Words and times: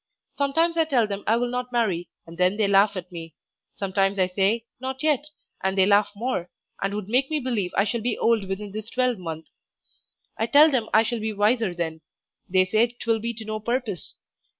Sometimes 0.35 0.77
I 0.77 0.85
tell 0.85 1.05
them 1.05 1.23
I 1.27 1.35
will 1.37 1.51
not 1.51 1.71
marry, 1.71 2.09
and 2.25 2.35
then 2.39 2.57
they 2.57 2.67
laugh 2.67 2.97
at 2.97 3.11
me; 3.11 3.35
sometimes 3.75 4.17
I 4.17 4.25
say, 4.29 4.65
"Not 4.79 5.03
yet," 5.03 5.27
and 5.61 5.77
they 5.77 5.85
laugh 5.85 6.11
more, 6.15 6.49
and 6.81 6.95
would 6.95 7.07
make 7.07 7.29
me 7.29 7.39
believe 7.39 7.71
I 7.77 7.83
shall 7.83 8.01
be 8.01 8.17
old 8.17 8.47
within 8.49 8.71
this 8.71 8.89
twelvemonth. 8.89 9.45
I 10.39 10.47
tell 10.47 10.71
them 10.71 10.89
I 10.91 11.03
shall 11.03 11.19
be 11.19 11.33
wiser 11.33 11.75
then. 11.75 12.01
They 12.49 12.65
say 12.65 12.87
'twill 12.87 13.19
be 13.19 13.35
to 13.35 13.45
no 13.45 13.59
purpose. 13.59 14.15